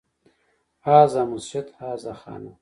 هذا 0.81 1.25
مسجد، 1.25 1.69
هذا 1.79 2.13
خانه 2.13 2.55